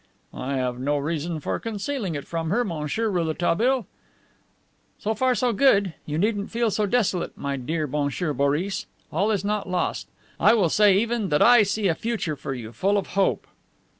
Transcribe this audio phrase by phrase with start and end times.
[0.33, 3.85] "I have no reason for concealing it from her, Monsieur Rouletabille."
[4.97, 5.93] "So far so good.
[6.07, 8.87] You needn't feel so desolate, my dear Monsieur Boris.
[9.13, 10.07] All is not lost.
[10.39, 13.45] I will say even that I see a future for you full of hope."